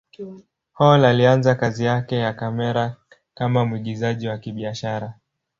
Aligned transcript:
Hall 0.73 1.05
alianza 1.05 1.55
kazi 1.55 1.85
yake 1.85 2.15
ya 2.15 2.33
kamera 2.33 2.95
kama 3.33 3.65
mwigizaji 3.65 4.27
wa 4.27 4.37
kibiashara. 4.37 5.13